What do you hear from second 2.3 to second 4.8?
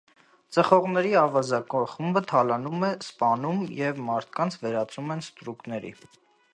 թալանում է, սպանում և մարդկանց